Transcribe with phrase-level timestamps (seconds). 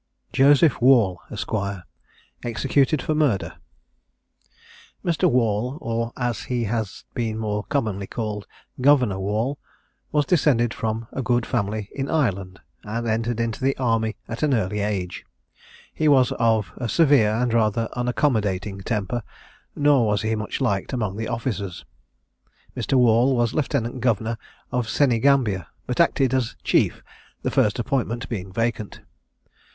[0.33, 1.83] JOSEPH WALL, ESQ.
[2.43, 3.53] EXECUTED FOR MURDER.
[5.05, 5.29] Mr.
[5.29, 8.47] Wall, or as he has been more commonly called,
[8.81, 9.59] Governor Wall,
[10.11, 14.55] was descended from a good family in Ireland, and entered into the army at an
[14.55, 15.23] early age.
[15.93, 19.21] He was of a severe and rather unaccommodating temper;
[19.75, 21.85] nor was he much liked among the officers.
[22.75, 22.93] Mr.
[22.97, 24.39] Wall was Lieutenant governor
[24.71, 27.03] of Senegambia, but acted as chief,
[27.43, 29.01] the first appointment being vacant.